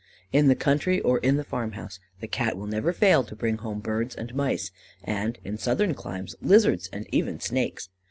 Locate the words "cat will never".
2.27-2.91